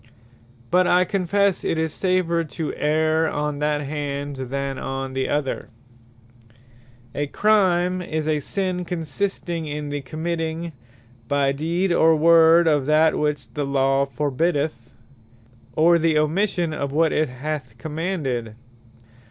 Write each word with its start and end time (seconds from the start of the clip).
But 0.71 0.87
I 0.87 1.05
confesse 1.05 1.63
it 1.63 1.77
is 1.77 1.93
safer 1.93 2.43
to 2.43 2.73
erre 2.75 3.29
on 3.31 3.59
that 3.59 3.81
hand, 3.81 4.35
than 4.49 4.79
on 4.79 5.13
the 5.13 5.29
other. 5.29 5.69
A 7.13 7.27
Crime 7.27 7.99
What 7.99 8.05
A 8.07 8.07
Crime, 8.07 8.13
is 8.15 8.27
a 8.27 8.39
sinne, 8.39 8.83
consisting 8.83 9.67
in 9.67 9.89
the 9.89 10.01
Committing 10.01 10.71
(by 11.27 11.51
Deed, 11.51 11.91
or 11.91 12.15
Word) 12.15 12.65
of 12.67 12.87
that 12.87 13.15
which 13.19 13.53
the 13.53 13.63
Law 13.67 14.07
forbiddeth, 14.07 14.91
or 15.75 15.99
the 15.99 16.17
Omission 16.17 16.73
of 16.73 16.91
what 16.91 17.13
it 17.13 17.29
hath 17.29 17.77
commanded. 17.77 18.55